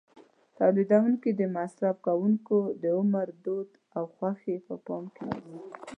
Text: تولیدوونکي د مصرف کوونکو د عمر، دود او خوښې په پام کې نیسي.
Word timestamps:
تولیدوونکي 0.59 1.29
د 1.35 1.41
مصرف 1.57 1.95
کوونکو 2.07 2.57
د 2.81 2.83
عمر، 2.97 3.27
دود 3.45 3.69
او 3.97 4.03
خوښې 4.15 4.55
په 4.67 4.73
پام 4.85 5.03
کې 5.15 5.23
نیسي. 5.27 5.55